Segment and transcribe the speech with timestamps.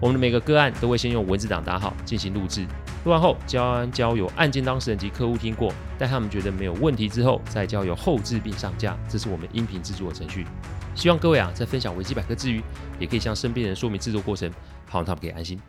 [0.00, 2.64] 我们的每个个案都会先用文字档打好进行录制。
[3.04, 8.96] 录完后，交安交由案件当事人及客户听过，待他们觉得没有问题之后，再交由后制并上架。
[9.08, 10.46] 这是我们音频制作的程序。
[10.94, 12.62] 希望各位啊，在分享维基百科之余，
[13.00, 14.48] 也可以向身边人说明制作过程，
[14.86, 15.60] 好让他们可以安心。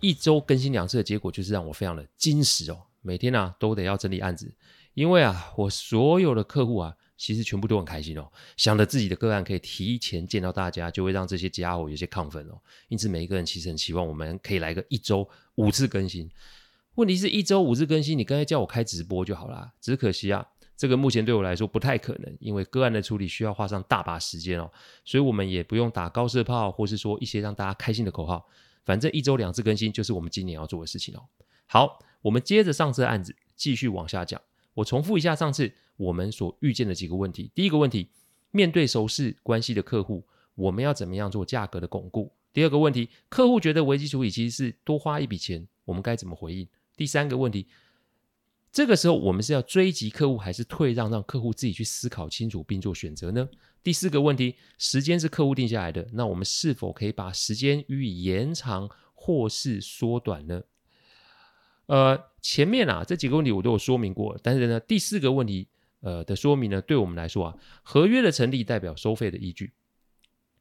[0.00, 2.78] 一周更新两次的结果，就是让我非常的精实哦。
[3.00, 4.54] 每天啊，都得要整理案子，
[4.92, 6.94] 因为啊，我所有的客户啊。
[7.22, 12.60] 其实全部都很开心哦，想着自己的个案可以提前见到大家，就会让这些家伙有些亢奋哦。
[12.88, 16.28] 因此，每一个人其实很希望我们可以来个一周五次更新。
[16.96, 19.72] 问题是一周五次更新，你刚才叫我开直播就好啦。
[19.80, 20.44] 只可惜啊，
[20.76, 24.68] 这个目前对我来说不太可能，因为个案的处理需要花上大把时间哦。
[25.04, 28.44] 所以我们也不用打高射炮，或是说一些让大家开心的口号。
[28.84, 31.22] 反正一周两次更新就是我们今年要做的事情哦。
[31.66, 34.42] 好，我们接着上次的案子继续往下讲。
[34.74, 37.50] 我重复一下上次我们所遇见的几个问题。
[37.54, 38.08] 第一个问题，
[38.50, 42.32] 面对熟识关系的客户，我们要怎么样做价格的巩固？
[42.52, 46.68] 第二个问题，客户觉得危机处理其实是多花一笔钱，我们该怎么回应？
[46.96, 47.66] 第三个问题，
[48.70, 53.48] 这个时候我们是要追击客户，还是退让，让客户自己去思考清楚并做选择呢？
[53.82, 60.62] 第四个问题，时间是客户定下来的，那我们是否可以把时间予以延长或是缩短呢？
[61.86, 65.68] 呃，前面啊这几个问题我都有说明过，但是呢，第四个问题
[66.02, 69.72] 呃的说明呢，对我们来说啊，合约的成立代表收费的依据，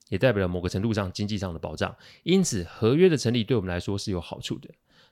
[0.09, 4.69] 也代表了某个程度上经济上的保障，因此合约的成立对我们来说是有好处的。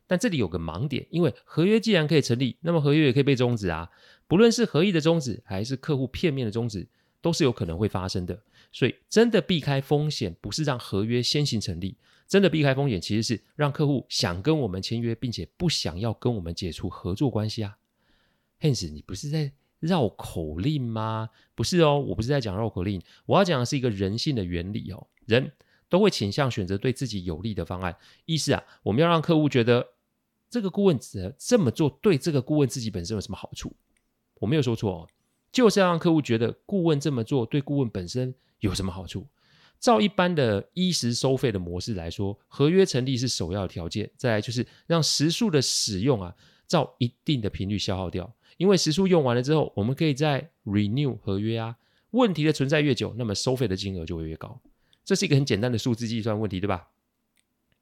[0.08, 3.90] 但这里有个盲点，因为合约既然可以成立，那么合约也可以被终止啊，
[4.28, 6.88] 不论是合意的终止还是客户片面的终止，
[7.22, 8.42] 都是有可能会发生的。
[8.72, 11.98] 所以真的避开风险，不是让合约先行成立。
[12.28, 17.78] 真的避开风险，其实是让客户想跟我们签约，并且不想要跟我们解除合作关系啊。
[18.62, 21.30] Hans，你不是在绕口令吗？
[21.56, 25.08] 不是哦，我不是在讲绕口令，我要讲的是一个人性的原理哦。
[25.26, 25.52] 人
[25.88, 27.96] 都会倾向选择对自己有利的方案，
[28.26, 29.88] 意思啊，我们要让客户觉得
[30.50, 31.00] 这个顾问
[31.38, 33.76] 这么做对这个顾问自己本身有什么好处？
[34.36, 35.08] 我没有说错哦，
[35.52, 39.28] 就是要让客户觉得顾问这么做对顾问本身有什么好处。
[39.80, 44.10] 照一般的衣食收费的模式来说，合约成立是首要条件。
[44.18, 46.36] 再来就是让时数的使用啊，
[46.68, 48.30] 照一定的频率消耗掉。
[48.60, 51.78] 因为时数用完了之后，我们可以再 renew 合约啊。
[52.12, 54.60] 问题的存在越久，那么收费的金额就会越高。
[55.06, 56.90] 这是一个很简单的数字计算问题，对吧？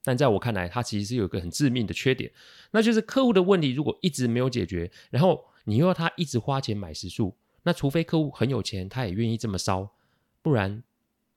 [0.03, 2.31] 但在我看来，它其实是有一个很致命的缺点，
[2.71, 9.91] 那就是客户的问题如果一直没有解决，然后你又要他一直花钱买时数，那除非客户很有钱，他也愿意这么烧，
[10.43, 10.83] 不然。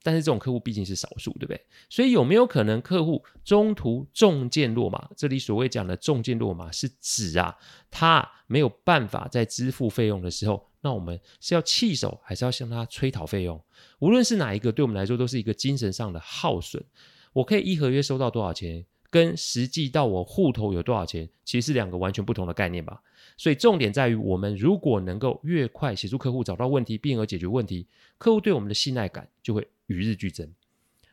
[0.02, 1.60] 但是这种客户毕竟是少数，对不对？
[1.88, 5.10] 所以有没有可能客户中途中箭落马？
[5.16, 7.56] 这里所谓讲的中箭落马，是指啊，
[7.90, 13.62] 他没有办法再支付费用的时候，那我们是要弃守，还是要向他催讨费用？
[13.98, 16.82] 无论是哪一个，对我们来说都是一个精神上的耗损。
[17.32, 23.02] 我可以依合约收到多少钱，跟实际到我户头有多少钱，其实是两个完全不同的概念吧。
[23.40, 27.86] 所以重点在于，我们如果能够越快协助客户找到问题，并而解决问题，
[28.18, 30.52] 客户对我们的信赖感就会与日俱增，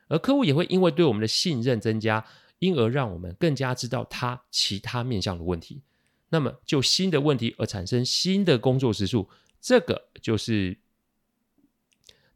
[0.09, 2.25] 而客户也会因为对我们的信任增加，
[2.59, 5.81] 因而让我们更加知道他其他面向的问题。
[6.27, 9.29] 那么就新的问题而产生新的工作时数，
[9.61, 10.77] 这个就是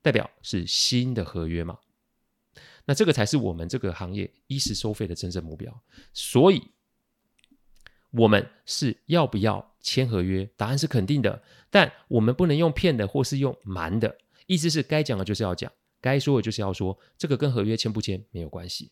[0.01, 1.77] 代表是新的合约嘛？
[2.85, 5.81] 那这个才是我们这个行业依时收费的真正目标。
[6.13, 6.63] 所以，
[8.11, 10.49] 我们是要不要签合约？
[10.55, 15.71] 答案是肯定的，但我们不能用骗的或是用瞒的，意思是该讲的就是要讲。
[15.99, 18.91] 该说的就是要说，这个跟合约签不签没有关系。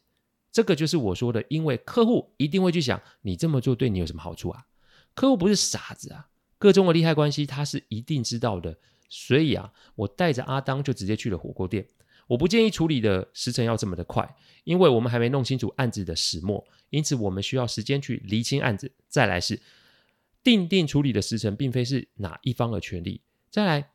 [0.52, 4.66] 这个就是我说的，因为客户一定会去想，你这么做对你有什么好处啊？
[5.14, 6.28] 客户不是傻子啊，
[6.58, 8.78] 个中的利害关系他是一定知道的。
[9.10, 11.88] 所以啊，我带着阿当就直接去了火锅店。
[12.28, 18.92] 我不建议处理的时程要这么的快，因为我们还没弄清楚案子的始末，因此我们需要时间去厘清案子。
[19.08, 19.60] 再来是
[20.44, 23.22] 定定处理的时辰，并非是哪一方的权利。
[23.50, 23.92] 再来。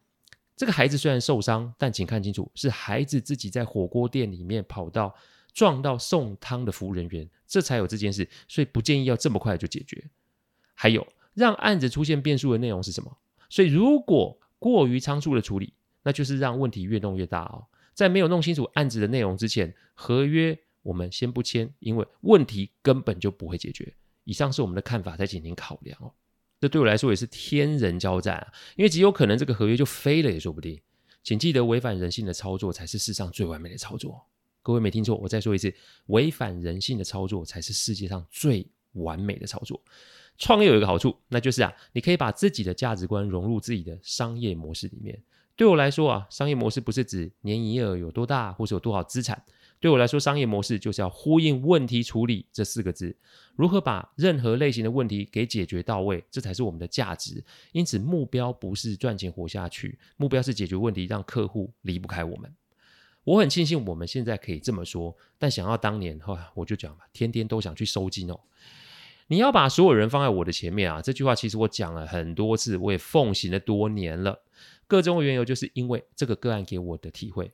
[0.57, 5.13] 这个孩子虽然受伤，但请看清楚，是孩子自己在火锅店里面跑到
[5.53, 10.09] 撞到送汤的服务人员，这才有这件事，所以不建议要这么快就解决。
[10.73, 11.05] 还有，
[11.35, 13.19] 让案子出现变数的内容是什么？
[13.51, 15.75] 所以如果过于仓促的处理，
[16.05, 17.67] 那就是让问题越弄越大哦。
[17.93, 23.93] 在没有弄清楚案子的内容之前，合约我们先不签，因为问题根本就不会解决。
[24.23, 26.15] 以上是我们的看法，再进行考量哦。
[26.65, 30.81] 这对我来说也是天人交战啊，因为极有可能这个合约就飞了也说不定。
[31.23, 34.25] 请记得，违反人性的操作才是世上最完美的操作。
[34.63, 35.71] 各位没听错，我再说一次，
[36.07, 39.79] 违反人性的操作才是世界上最完美的操作。
[40.39, 45.23] 创业有一个好处，那就是啊，你可以把自己的价值观融入自己的商业模式里面。
[45.55, 49.45] 对我来说啊，商业模式不是指年营业额有多大，或是有多少资产。
[49.85, 53.15] 对我来说，商业模式就是要呼应问题处理这四个字。
[53.55, 57.45] 如何把任何类型的问题给解决到位，这才是我们的价值。
[57.73, 62.51] 因此，目标不是赚钱活下去，目标是解决问题，让客户离不开我们。
[63.25, 68.41] 我很庆幸我们现在可以这么说，但想要当年，哈，我就讲吧，天天都想去收金哦。
[69.27, 71.03] 你要把所有人放在我的前面啊！
[71.03, 74.45] 这句话其实我讲了很多次，我也奉行了多年了。
[74.87, 77.53] 个中的缘由就是因为这个个案给我的体会。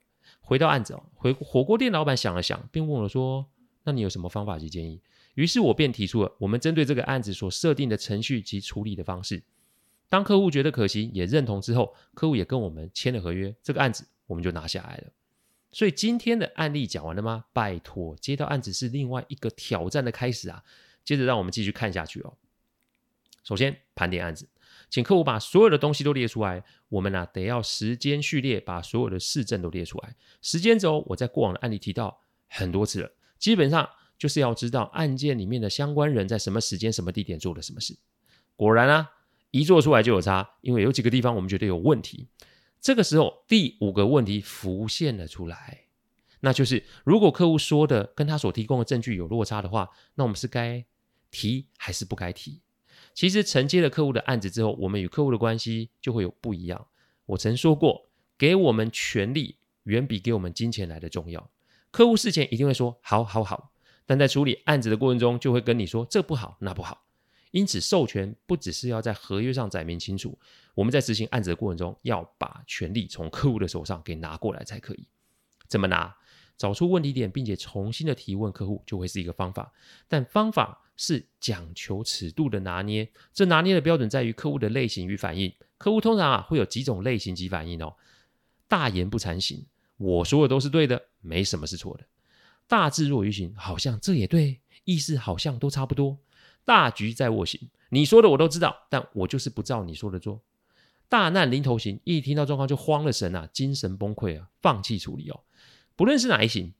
[0.51, 3.47] 回到案子哦，回火锅店老板想了想，并问我说
[3.87, 5.01] ：“那你有什么方法及建议？”
[5.35, 9.45] 于是我便提出了我们针对这个案子所设定的程序及处理的方式。
[10.09, 15.13] 当客户觉得可行，也认同之后，客户也跟我们签了合约，这个案子我们就拿下来了。
[15.71, 17.45] 所以今天的案例讲完了吗？
[17.53, 20.65] 拜托，接到案子是另外一个挑战的开始啊！
[21.05, 22.35] 接着让我们继续看下去哦。
[23.45, 24.49] 首先盘点案子，
[24.91, 26.63] 请客户把所有的东西都列出来。
[26.89, 30.15] 我们呢、啊、得要时间序列，把所有的事证都列出来。
[30.43, 33.89] 时间轴我在过往的案例提到很多次了，基本上
[34.19, 37.97] 就是要知道案件里面的相关人在什么时间、什么地点做了什么事。
[38.57, 39.11] 果然啊，
[39.53, 42.27] 一做出来就有差，因为有几个地方我们觉得有问题。
[42.81, 45.85] 这个时候第五个问题浮现了出来。
[46.41, 50.85] 那就是，如果客户说的跟他所提供的证据有落差的话，那我们是该
[51.31, 52.63] 提还是不该提？
[53.15, 56.87] 其实承接了客户的案子之后，我们与客户的关系就会有不一样。
[57.27, 58.09] 我曾说过，
[58.39, 61.51] 给我们权力远比给我们金钱来的重要。
[61.91, 63.73] 客户事前一定会说好好好，
[64.07, 67.05] 但在处理案子的过程中，就会跟你说这不好那不好。
[67.51, 70.39] 因此，授权不只是要在合约上载明清楚，
[70.75, 75.09] 我们在执行案子的过程中，要把权力从客户的手上给拿过来才可以。
[75.67, 76.17] 怎么拿？
[76.57, 79.73] 找出问题点，并且重新的提问客户，就会是一个方法。
[80.07, 85.51] 但方法是讲求尺度的拿捏，这拿捏的标准在于客户的类型与反应。
[85.79, 87.97] 客户通常啊会有几种类型及反应哦。
[88.69, 89.65] 大言不惭型，
[89.97, 92.05] 我说的都是对的，没什么是错的。
[92.69, 96.19] 大智若愚型，好像这也对，意思好像都差不多。
[96.67, 100.43] 大局在握型，你说的我都知道，但我就是不照你说的做。
[101.09, 105.41] 大难临头型，一听到状况就慌了神啊，精神崩溃啊，放弃处理哦。
[105.97, 106.75] 不论是哪一型，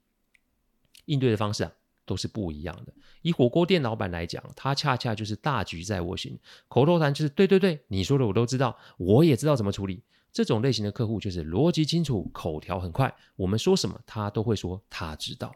[1.07, 1.73] 应对的方式啊
[2.11, 2.93] 都是不一样的。
[3.23, 6.37] 以火锅店老板来讲，他恰恰就是大局在握型，
[6.67, 10.03] 口头禅就是对对对，你说的我都知道，我也知道怎么处理。
[10.33, 15.55] 这种类型的客户就是逻辑清楚，口条很快，我们说什么他都会说他知道。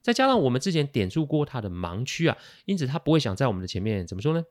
[0.00, 4.44] 再加上我们之前点出过他的盲区啊，因此他不会想在我们的前面怎么说呢？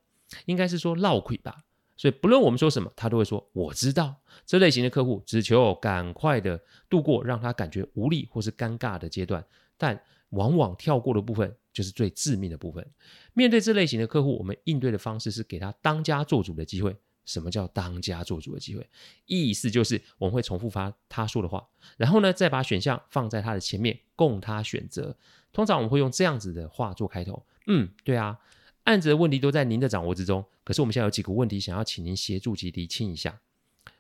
[0.48, 1.64] 应该是说落亏吧。
[1.96, 4.16] 所以不论我们说什么，他都会说我知道。
[4.46, 9.44] 这类型的客户只求赶快的度过让他感觉无力或是尴尬的阶段，
[9.78, 12.86] 但往往跳过的部分就是最致命的部分。
[13.34, 16.96] 面对这类型的客户，我们应对的方式是给他当家做主的机会。
[17.26, 18.90] 什么叫当家做主的机会？
[19.26, 25.14] 意思就是我们会重复发他说的话，然后呢，再把选项放在他的前面供他选择。
[25.52, 28.40] 通常我们会用这样子的话做开头：嗯，对啊。
[28.84, 33.42] 案子的问题都在您的掌握之中，可是我们现在有几个问题想要请您协助及厘清一下。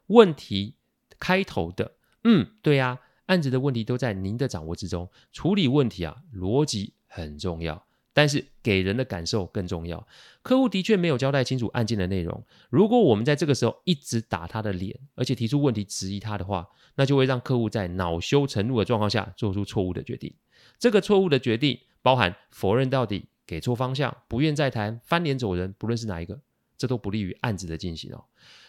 [0.05, 0.75] 问题
[1.19, 5.09] 开头的，嗯，对呀，案子的问题都在您的掌握之中。
[5.31, 10.05] 处理问题啊，逻辑很重要，但是给人的感受更重要。
[10.41, 20.33] 客户的确没有交代清楚案件的内容，如果我们在这个时候一直打他的脸，而且提出问题质疑他的话，那就会让客户在恼羞成怒的状况下做出错误的决定。
[20.77, 23.29] 这个错误的决定包含否认到底。
[23.47, 26.41] 给错方向，不愿再谈，翻脸走人，不论是哪一个，
[26.77, 28.23] 这都不利于案子的进行哦。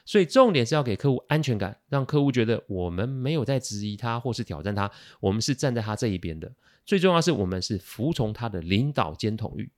[0.04, 6.50] 所以重点是要给客户安全感，让客户觉得我们没有在质疑他或是挑战他，我们是站在他这一边的。
[6.86, 9.70] 最重要是，我们是服从他的领导兼统御。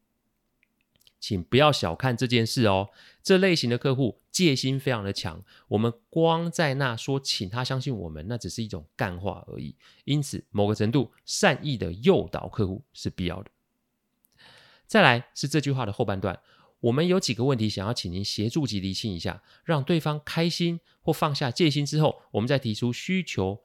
[1.18, 2.88] 请不要小看这件事哦。
[3.22, 9.76] 这类型的客户戒心非常的强，我们光在那说请他相信我们，那只是一种干话而已。
[10.04, 13.50] 因此，某个程度善意的诱导客户是必要的。
[14.86, 16.40] 再来是这句话的后半段，
[16.80, 23.60] 我们有几个问题想要请您协助及厘清一下，让对方开心或放下戒心之后，我们再提出需求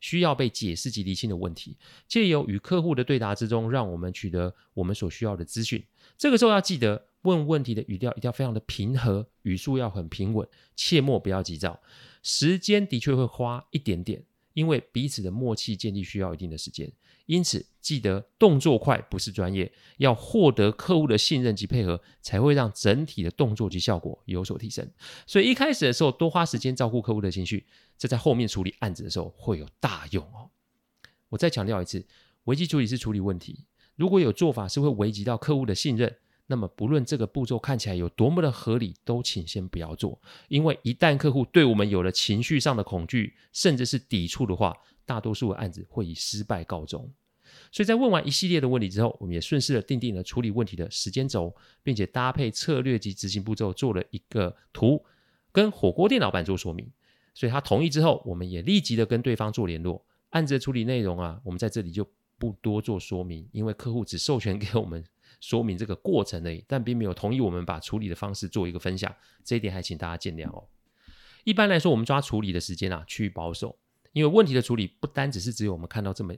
[0.00, 5.82] 需要被解释及厘清的问题，借由与客户的对答之中，让我们取得我们所需要的资讯。
[6.18, 11.80] 这个时候要记得问问题的语调一定要非常的平和，语速要很平稳，切莫不要急躁。
[12.22, 16.90] 时间的确会花一点点，因为彼此的默契建立需要一定的时间。
[17.26, 24.86] 因此，记得动作快不是专业，要获得客户的信任及配合，才会让整体的动作及效果有所提升。
[25.26, 27.64] 所以一开始的时候，多花时间照顾客户的情绪，
[27.96, 30.50] 这在后面处理案子的时候会有大用哦。
[31.28, 32.04] 我再强调一次，
[32.44, 47.10] 危机处理是处理问题，如果有做法是会危及到客户的信任，那么不论这个步骤看起来有多么的合理，都请先不要做，因为一旦客户对我们有了情绪上的恐惧，甚至是抵触的话，大多数的案子会以失败告终，
[47.70, 55.02] 所以在问完一系列的问题之后，我们也顺势的定定了处理问题的时间轴，并且搭配策略及执行步骤，做了一个图，
[55.52, 56.90] 跟火锅店老板做说明。
[57.34, 60.04] 所以他同意之后，我们也立即的跟对方做联络。
[60.30, 62.06] 案子的处理内容啊，我们在这里就
[62.38, 65.02] 不多做说明，因为客户只授权给我们
[65.42, 69.14] 说明这个过程而已，但并没有同意我们把处理的方式做一个分享。
[69.44, 70.68] 这一点还请大家见谅哦。
[71.42, 73.76] 一般来说，我们抓处理的时间啊，趋于保守。
[74.12, 76.32] 因为问题的处理不单只是只有我们看到这么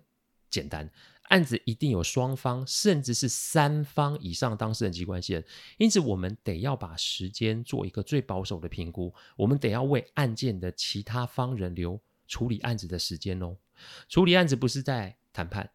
[0.49, 0.91] 简单，
[1.25, 5.45] 案子一定有双方甚至是三方以上当事人及关系人，
[5.77, 13.57] 因此我们得要把时间做一个最保守的评估，我们得要为案件的其他方人留处理案子的时间哦。
[14.09, 15.69] 处理案子不是在谈判，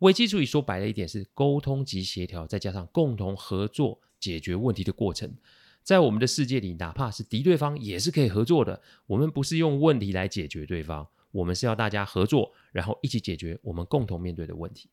[0.00, 5.34] 危机处理说白了一点是沟通及协调，再加上共同合作解决问题的过程。
[5.82, 8.80] 在我们的世界里，哪怕是敌对方也是可以合作的。
[9.06, 11.06] 我们不是用问题来解决对方。
[11.30, 14.88] 我们是要大家合作，然后一起解决我们共同面对的问题。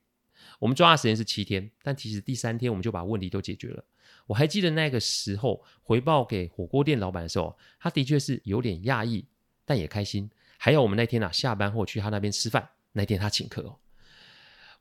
[0.59, 3.83] 我们抓的时间是七天，但其实第三天我们就把问题都解决了。
[4.27, 9.25] 我还记得那个时候回报给火锅店老板的时候，他的确是有点讶异，
[9.65, 10.29] 但也开心。
[10.57, 13.77] 还有我们那天啊下班后去他那边吃饭，那天他请客哦。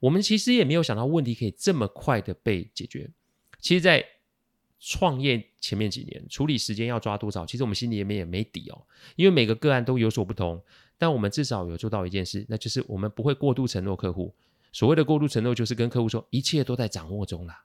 [0.05, 3.11] 我们其实也没有想到问题可以这么快的被解决。
[3.59, 4.05] 其实，在
[4.79, 10.63] 创业前面几年，处理时间要抓多少，其实我们心里面也没底哦，因为每个个案都有所不同。
[10.99, 14.35] 但我们至少有做到一件事，那就是我们不会过度承诺客户。
[14.73, 17.65] 所谓的过度承诺，就是跟客户说一切都在掌握中啦，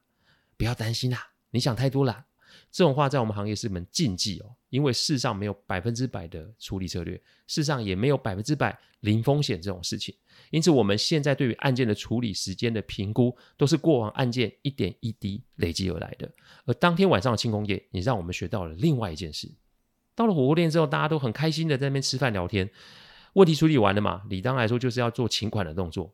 [0.56, 2.26] 不要担心啦，你想太多啦。
[2.72, 10.16] 这种话在我们行业是门禁忌哦，因为世上没有百分之百的处理策略，世上也没有百分之百零风险这种事情。
[10.52, 16.32] 因此，我们现在对于案件的处理时间的评估，都是过往案件一点一滴累积而来的。
[16.66, 19.52] 而当天晚上的庆功宴，也让我们学到了另外一件事。
[20.16, 22.70] 到了火锅店之后，大家都很开心的在那边吃饭聊天。
[23.34, 24.24] 问题处理完了嘛？
[24.30, 26.14] 理当来说就是要做请款的动作。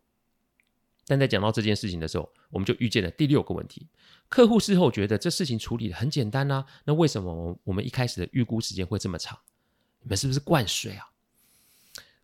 [1.07, 3.87] 但在讲到这件事情的时候，我们就遇见了第六个问题：
[4.27, 9.37] 客户事后觉得这事情处理得很简单啊，那为什么我们一开始的预估时间会这么长？
[10.01, 11.09] 你们是不是灌水啊？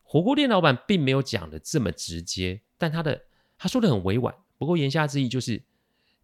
[0.04, 3.22] 火锅店老板并没有讲得这么直接，但他的
[3.58, 4.36] 他说得很委婉。
[4.58, 5.62] 不过言下之意就是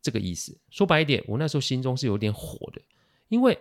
[0.02, 0.58] 这个意思。
[0.70, 2.82] 说白一点，我那时候心中是有点火的，
[3.30, 3.60] 因为。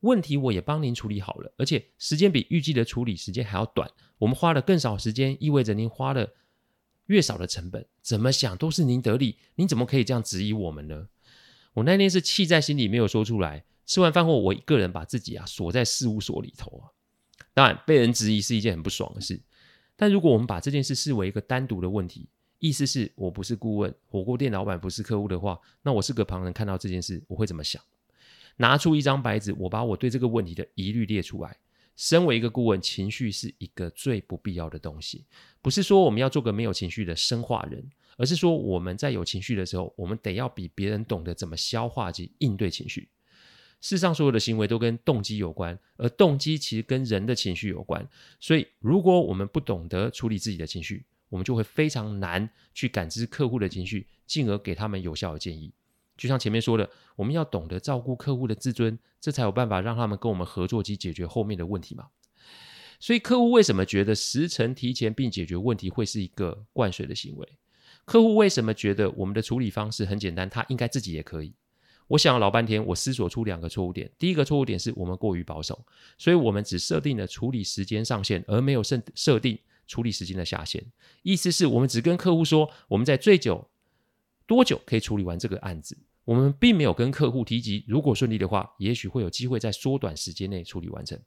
[0.00, 3.90] 问题我也帮您处理好了，而且时间比预计的处理时间还要短。
[4.18, 6.30] 我们花了更少时间，意味着您花了
[7.06, 7.86] 越少的成本。
[8.02, 11.08] 怎么想都是您得利，您怎么可以这样质疑我们呢？
[11.74, 13.64] 我那天是气在心里没有说出来。
[13.84, 16.90] 吃完饭后，我一个人把自己啊锁在事务所里头啊。
[17.54, 19.40] 当然，被人质疑是一件很不爽的事。
[19.94, 27.80] 但如果我们把这件事视为一个单独的问题，意思是我不是顾问，火锅店老板不是客户的话，那我是个旁人看到这件事，我会怎么想？
[28.56, 31.56] 拿出一张白纸，我把我对这个问题的疑虑列出来。
[31.96, 35.24] 身为一个顾问，情绪是一个最不必要的东西。
[35.62, 43.08] 不是说我们要做个没有情绪的生化人，而是说我们在有情绪的时候，我们得要比别人懂得怎么消化及应对情绪。
[43.80, 48.06] 世上所有的行为都跟动机有关，而动机其实跟人的情绪有关。
[48.40, 55.72] 所以，如果我们不懂得处理自己的情绪，我们就会非常难去感知客户的情绪，进而给他们有效的建议。
[56.16, 62.06] 就像前面说的，我们要懂得照顾客户的自尊，这才有办法让他们跟我们合作及解决后面的问题嘛。
[62.98, 67.58] 所以，客户为什么觉得时程提前并解决问题会是一个灌水的行为？
[68.06, 71.54] 客户为什么觉得我们的处理方式很简单，他应该自己也可以？
[72.08, 74.10] 我想了老半天，我思索出两个错误点。
[74.18, 75.84] 第一个错误点是我们过于保守，
[76.16, 80.82] 所以我们只设定了处理时间上限，而没有设设定处理时间的下限。
[81.22, 83.68] 意思是我们只跟客户说，我们在最久。
[84.46, 85.96] 多久可以处理完这个案子？
[86.24, 91.20] 我们并没有跟客户提及，如果顺利的话，也许会有机会在缩短时间内处理完成。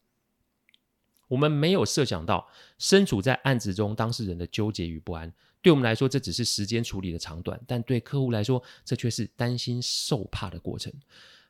[1.28, 2.48] 我们没有设想到
[2.78, 5.32] 身处在案子中当事人的纠结与不安。
[5.62, 10.92] 对我们来说，这只是时间处理的长短，但对客户来说，这却是担心受怕的过程。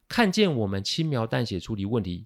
[0.08, 2.26] 看见我们轻描淡写处理问题，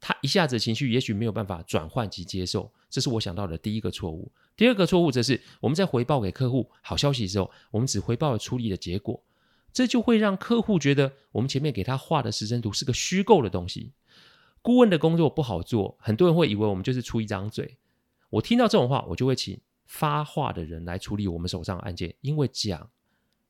[0.00, 4.32] 他一下子情绪也许没有办法转换及接受，这是我想到的第一个错误。
[4.56, 9.22] 第二个错误则是我们在回报给客户好消息的时候，我们只回报了处理的结果，
[9.72, 13.92] 这就会让客户觉得我们前面给他画的时程图是个虚构的东西。
[14.62, 17.76] 顾问的工作不好做，很多人会以为我们就是出一张嘴。
[18.30, 22.90] 我听到这种话，我就会请发话的人来处理我们手上的案件，因为讲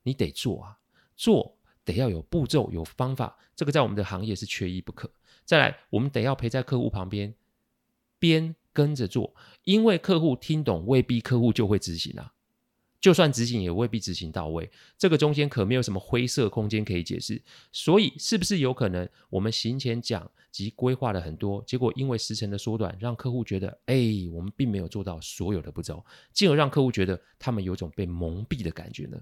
[0.03, 0.79] 你得做啊，
[1.17, 5.11] 做得要有步骤、有方法，这个在我们的行业是缺一不可。
[5.51, 7.35] 再来，我们得要陪在客户旁边，
[8.21, 12.33] 边跟着做，因为客户听懂未必客户就会执行啊。
[13.01, 17.43] 就算执行也未必执行到位，这个中间可没有什么灰色空间可以解释。
[17.73, 23.97] 所以，是不是有可能我们行前讲及规划了很多，结果因为时程的缩短，让客户觉得，哎，
[24.33, 29.21] 我们并没有做到所有的步骤，进而让客户觉得他们有种被蒙蔽的感觉呢？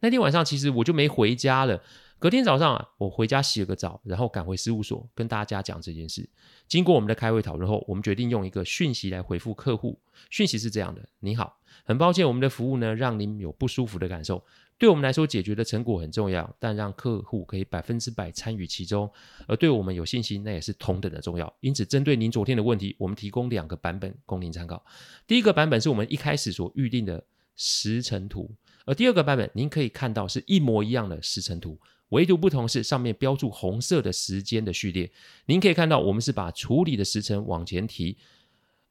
[0.00, 1.82] 那天晚上，其实我就没回家了。
[2.20, 6.28] 隔天早上啊，我回家洗了个澡，然后赶回事务所跟大家讲这件事。
[6.66, 9.96] 经过我们的开会讨论后，我们决定用一个讯息来回复客户。
[10.28, 14.44] 讯息是这样的：您好，很抱歉我们的服务呢让您有不舒服的感受。
[14.78, 19.08] 对我们来说，解决的成果很重要，但让客户可以百分之百参与其中，
[19.46, 21.52] 而对我们有信心，那也是同等的重要。
[21.60, 24.84] 因此，针对您昨天的问题，我们提供两个版本供您参考。
[25.26, 27.24] 第一个版本是我们一开始所预定的
[27.56, 28.50] 时程图，
[28.88, 31.78] 而第二个版本您可以看到是一模一样的时程图。
[32.08, 35.12] 唯独不同是上面标注红色的时间的序列，
[35.44, 38.16] 您可以看到我们是把处理的时程往前提，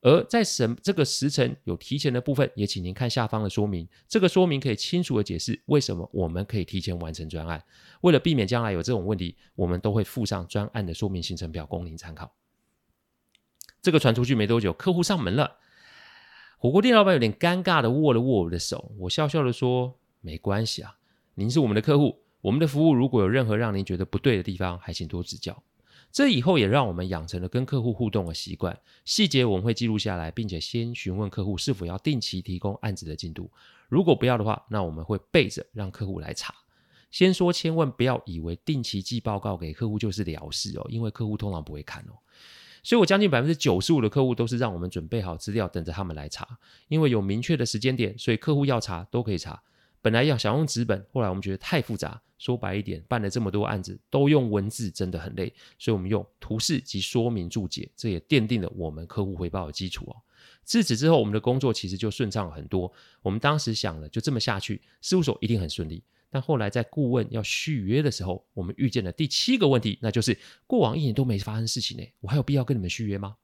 [0.01, 7.63] 而在审这个时程有提前的部分，也请您看下方的说明，这个说明可以清楚的解释为什么我们可以提前完成专案。
[8.01, 12.32] 为了避免将来有这种问题，我们都会附上专案的说明行程表供您参考。
[13.82, 15.58] 这个传出去没多久，客户上门了，
[16.60, 20.98] 火锅店老板有点尴尬的握了握我的手，我笑笑的说：“没关系啊，
[21.36, 25.62] 您是我们的客户。”我们的服务如果有任何让您觉得不对的地方，还请多指教。
[26.12, 33.52] 这以后也让我们养成了跟客户互动的习惯，细节我们会记录下来，并且先询问客户是否要定期提供案子的进度。
[33.90, 36.54] 如果不要的话，那我们会备着让客户来查。
[37.12, 42.14] 先说，千万不要以为定期寄报告给客户就是了事哦，因为客户通常不会看哦。
[42.88, 46.58] 所以我将近百分之九十五的客户都是让我们准备好资料，等着他们来查。
[46.88, 49.62] 因为有明确的时间点，所以客户要查都可以查。
[50.01, 52.22] 本来要想用纸本，后来我们觉得太复杂。
[52.38, 60.15] 说白一点，办了这么多案子，都用文字真的很累，所以我们用图示及说明注解，这也奠定了我们客户回报的基础哦。
[60.63, 62.89] 自此之后，我们的工作其实就顺畅很多。
[63.21, 66.02] 我们当时想了，就这么下去，事务所一定很顺利。
[66.30, 73.38] 但后来在顾问要续约的时候，我们遇见了第七个问题，那就是过往一年都没发生事情呢，我还有必要跟你们续约吗？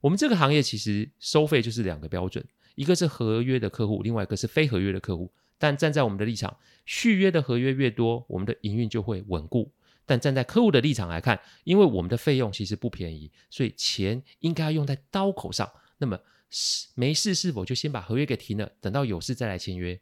[0.00, 2.44] 我们这个行业其实收费就是两个标准，
[2.74, 5.32] 一个是合约的客户，另外一个是非合约的客户。
[5.56, 9.72] 但站在我们的立场，续约的合约越多，我们的营运就会稳固。
[10.04, 15.70] 但站在客户的立场来看，因为我们的费用其实不便宜，所以钱应该要用在刀口上。
[15.96, 16.18] 那么
[16.50, 19.98] 是没事是否就先把合约给停了，等到有事再来签约？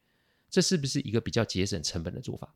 [0.52, 2.54] 这是不是一个比较节省成本的做法？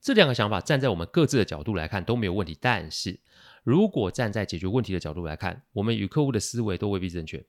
[0.00, 2.56] 这两个想法站在我们各自的角度来看都没有问题。
[2.60, 3.18] 但是
[3.64, 7.44] 如果站在解决问题的角度来看，我们与客户的思维都未必正确。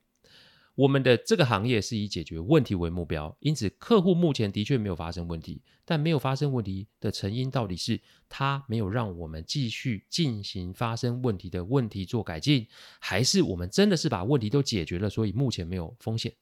[0.73, 12.67] 我们的这个行业是以解决问题为目标，因此客户目前的确没有发生问题，但没有发生问题的成因到底是他没有让我们继续进行发生问题的问题做改进，
[12.99, 16.33] 还是我们真的是把问题都解决了，所以目前没有风险？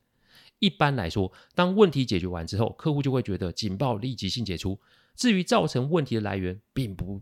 [0.64, 4.80] 一般来说，当问题解决完之后，客户就会觉得警报立即性解除。
[5.14, 7.22] 至于造成问题的来源，并不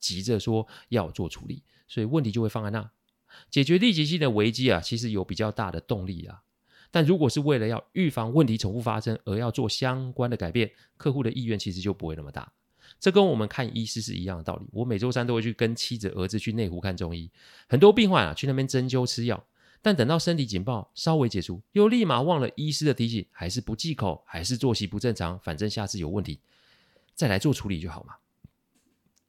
[0.00, 2.90] 急着说要做处理，所以问题就会放在那。
[3.48, 6.42] 解决立即性的危机啊，其实有比较大的动力啊。
[6.90, 12.52] 但如果是为了要预防问题重复发生而要做相关的改变，客户的意愿其实就不会那么大。
[12.98, 14.66] 这跟我们看医师是一样的道理。
[14.72, 17.30] 我每周三都会去跟妻子、儿子去内湖看中医，
[17.68, 19.46] 很多病患啊去那边针灸吃药，
[19.82, 26.40] 但等到身体警报稍微解除，又立马忘了医师的提醒，还是不忌口，还是作息不正常，反正下次有问题
[27.14, 28.14] 再来做处理就好嘛。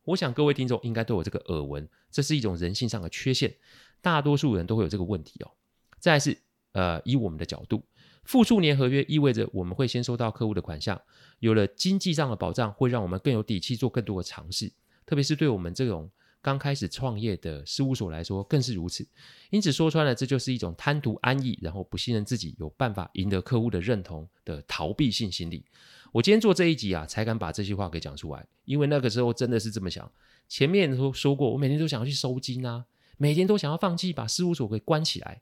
[0.04, 3.56] 我想各位听众应该都有这个耳闻，这是一种人性上的缺陷，
[4.02, 5.52] 大多数人都会有这个问题哦。
[6.00, 6.38] 再是。
[6.74, 7.84] 呃，以我们的角度，
[8.24, 11.02] 复数年合约意味着我们会先收到客户的款项，
[11.40, 14.72] 有了经济上的保障，会让我们更有底气做更多的尝试。
[15.06, 16.10] 特别是对我们这种
[16.42, 19.08] 刚开始创业的事务所来说，更是如此。
[19.52, 25.64] 因此说穿了，这就是一种贪图安逸，然后不信任自己有办法赢得客户的认同的逃避性心理。
[26.12, 30.12] 我今天做这一集啊，才敢把这些话给讲出来，因为那个时候真的是这么想。
[30.50, 32.86] 前面都说过，我每天都想要去收金啊，
[33.18, 35.42] 每天都想要放弃，把事务所给关起来。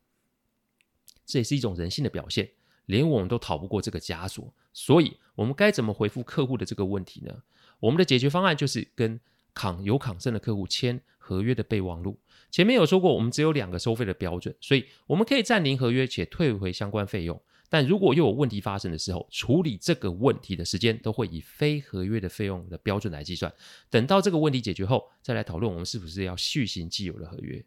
[1.26, 2.52] 这也是一种人性的表现，
[2.86, 4.54] 连我们都逃不过这个枷锁。
[4.74, 7.42] 所以，我们该怎么回复客户的这个问题呢？
[7.80, 9.20] 我们的解决方案就是跟
[9.54, 12.20] 扛有抗胜的客户签合约的备忘录。
[12.52, 17.40] 前面有说过，我们只有两个收费的标准，所以我们可以暂停合约且退回相关费用。
[17.72, 23.54] 但如果又有问题发生的时候，处理这个问题的时间都会以非合约的费用的标准来计算。
[23.92, 27.64] 等到这个问题解决后，再来讨论我们是不是要续行既有的合约。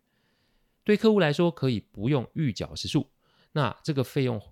[0.82, 3.06] 对客户来说，可以不用预缴时数。
[3.52, 4.42] 那这个费用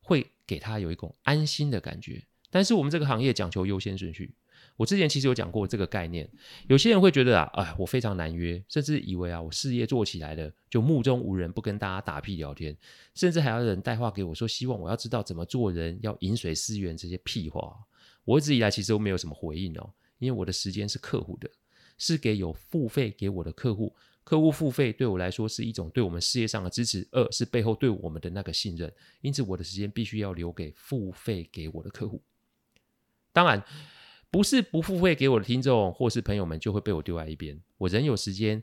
[0.00, 2.24] 会给他有一种安心的感觉。
[2.50, 4.34] 但是我们这个行业讲求优先顺序。
[4.76, 6.30] 我之前其实有讲过这个概念，
[6.68, 12.76] 有些人会觉得啊，哎，我非常难约，甚至以为啊，我事业做起来了就目中无人，不跟大家打屁聊天，
[13.12, 17.76] 甚至还要人带话给我说，希望我要知道怎么做人，要饮水思源这些屁话。
[18.24, 21.50] 我一直以来其实都没有什么回应哦，因为我的时间是客户的，
[21.98, 23.92] 是给有付费给我的客户，
[24.22, 28.92] 客户付费对我来说是一种对我们事业上的支持，二是背后对我们的那个信任，
[29.22, 32.22] 因此我的时间必须要留给付费给我的客户。
[33.32, 33.60] 当然。
[34.30, 38.62] 不是不付费给我的听众或是朋友们就会被我丢在一边，我仍有时间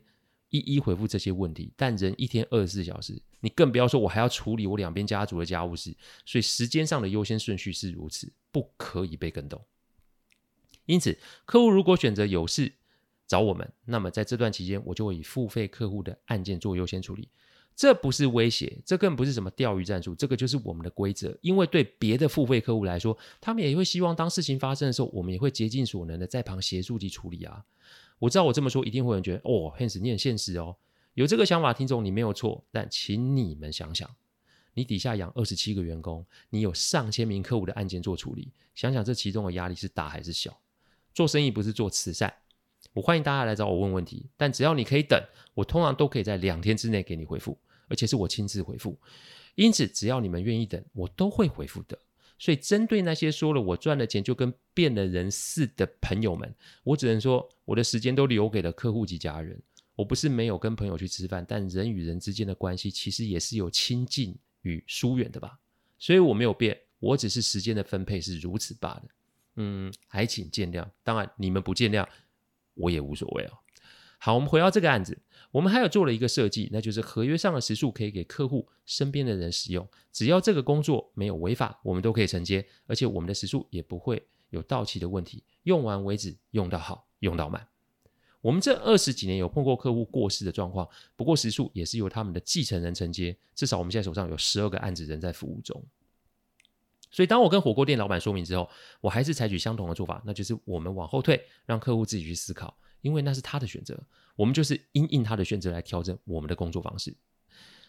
[0.50, 1.72] 一一回复这些问题。
[1.76, 9.60] 但人一天二十四小时，你更不要说我还要处理我两边家族的家务事，所以时间上的优先顺序是如此，不可以被更动。
[10.84, 12.72] 因此，客户如果选择有事
[13.26, 17.28] 找我们，那么在这段期间，我就会以付费客户的案件做优先处理。
[17.76, 21.36] 这不是威胁，这更不是什么钓鱼战术，这个就是我们的规则。
[21.42, 27.62] 因为对别的付费客户来说，他们也会希望当事情发生的时候，我们也会竭尽所能的在旁协助及处理啊。
[28.18, 30.74] 我知道我这么说一定会有人觉得哦，Hans 你很现实哦，
[31.12, 32.64] 有这个想法，听众你没有错。
[32.72, 34.08] 但请你们想想，
[34.72, 40.58] 你底下养二十七个员工，你有上千名客户的案件做处理，想想这其中的压力是大还是小？
[41.12, 42.32] 做生意不是做慈善。
[42.94, 47.58] 我欢迎大家来找我问问题，但只要你可以等，我通常都可以在两天之内给你回复。
[47.88, 48.98] 而且是我亲自回复，
[49.54, 51.98] 因此只要你们愿意等，我都会回复的。
[52.38, 59.58] 所以针对那些说了我赚了钱就跟变了人似的朋友们，我只能说我的时间都留给了客户及家人。
[59.94, 65.58] 我不是没有跟朋友去吃饭，但人与人之间的关系其实也是有亲近与疏远的吧。
[65.98, 69.04] 所以我没有变，我只是时间的分配是如此罢了。
[69.54, 70.86] 嗯，还请见谅。
[71.02, 72.06] 当然你们不见谅，
[72.74, 73.52] 我也无所谓哦。
[74.18, 75.18] 好，我们回到这个案子。
[75.56, 87.66] 我们还有做了一个设计，那就是合约上的时数可以给客户身边的人使用，只要这个工作没有违法，我们都可以承接，而且我们的时数也不会有到期的问题，用完为止，用到好，用到满。
[88.42, 95.82] 我们这二十几年有碰过客户过世的状况，不过时数也是由他们的继承人承接，至少我们现在手上有十二个案子仍在服务中。
[97.10, 98.68] 所以当我跟火锅店老板说明之后，
[99.00, 102.76] 我还是采取相同的做法，那就是我们往后退，让客户自己去思考。
[103.00, 104.02] 因为那是他的选择，
[104.34, 107.16] 我们就是因应他的选择来调整我们的工作方式。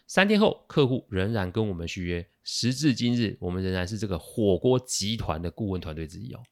[0.06, 6.42] 三天后，客户仍然跟我们续约，时至今日，我们仍然是这个火锅集团的顾问团队之一哦。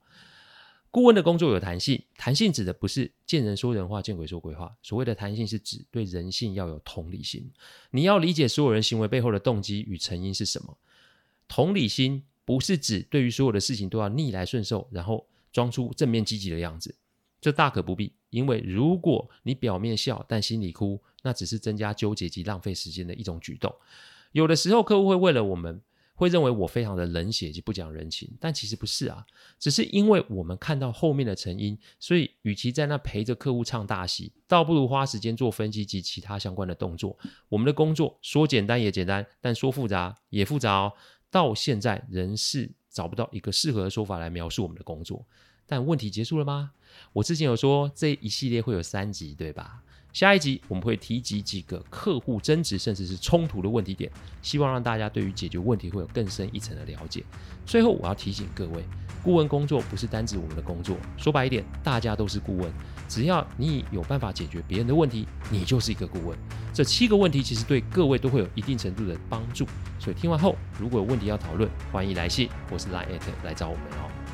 [0.90, 4.77] 顾问的工作有弹性，弹性指的不是见人说人话，见鬼说鬼话。
[4.83, 7.51] 所谓的弹性是指对人性要有同理心，
[7.90, 10.79] 你要理解所有人行为背后的动机与成因是什么。
[11.49, 16.95] 同理心不是指对于所有的事情都要逆来顺受，然后装出正面积极的样子。
[17.40, 23.75] 这大可不必，因为如果你表面笑但心里哭，那只是增加纠结及浪费时间的一种举动。
[24.33, 25.81] 有的时候，客户会为了我们，
[26.14, 29.25] 会认为我非常的冷血及不讲人情，但其实不是啊，
[29.59, 37.16] 只是因为我们看到后面的成因，所以与其在那陪着客户唱大戏，倒不如花时间做分析及其他相关的动作。
[37.49, 40.92] 我们的工作说简单也简单，但说复杂也复杂哦。
[41.31, 45.27] 到现在仍是找不到一个适合的说法来描述我们的工作。
[45.66, 46.72] 但问题结束了吗？
[47.12, 49.83] 我之前有说这一系列会有三集，对吧？
[50.12, 57.22] 下一集我们会提及几个客户争执甚至是冲突的问题点，希望让大家对于解决问题会有更深一层的了解。
[57.66, 58.83] 最后我要提醒各位，
[59.22, 62.72] 顾问工作不是单指我们的工作，说白一点，大家都是顾问。
[63.07, 66.38] 只要你有办法解决别人的问题，你就是一个顾问。
[66.72, 69.66] 这七个问题其实对各位都会有一定程度的帮助。
[69.99, 74.26] 所以听完后，如果有问题要讨论，欢迎来信或是 Line@ 来找我们哦。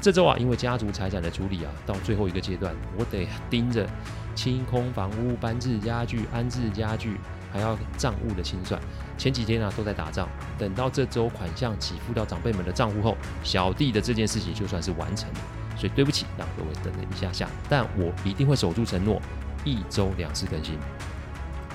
[0.00, 3.88] 这周啊，因为家族财产的处理啊，到最后一个阶段，我得盯着
[4.34, 7.16] 清空房屋、搬置家具、安置家具，
[7.52, 8.80] 还要账务的清算。
[9.18, 10.28] 前几天啊，都在打仗。
[10.58, 15.40] 等到这周款项给付到长辈们的账户后，小弟的这件事情就算是完成了。
[15.76, 19.20] 所以对不起，让各位等了一下下，但我一定会守住承诺，
[19.64, 20.78] 一周两次更新。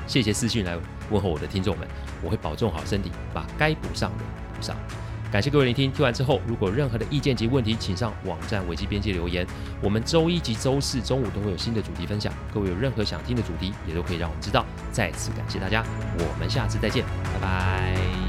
[0.07, 0.77] 谢谢私讯来
[1.09, 1.87] 问候我的听众们，
[2.23, 4.23] 我会保重好身体，把该补上的
[4.55, 4.75] 补上。
[5.31, 9.47] 感谢各位聆听，听完之后，如果有任何的意见及问题，请上网站维基编辑留言。
[9.81, 14.65] 我们周一及周四中午都会有新的主题分享，各位有任何想听的主题，也都可以让我们知道。
[14.91, 15.85] 再次感谢大家，
[16.19, 18.20] 我们下次再见，拜拜。